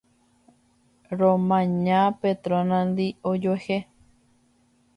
Romaña 1.19 2.01
Petronandi 2.21 3.07
ojuehe 3.29 3.77